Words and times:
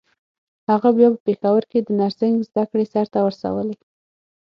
هغه 0.69 0.89
بيا 0.97 1.07
په 1.13 1.19
پېښور 1.27 1.63
کې 1.71 1.79
د 1.81 1.89
نرسنګ 1.99 2.35
زدکړې 2.49 2.85
سرته 2.93 3.17
ورسولې. 3.23 3.75